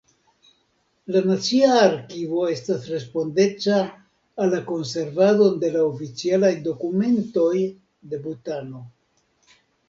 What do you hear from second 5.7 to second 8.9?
la oficialaj dokumentoj de Butano.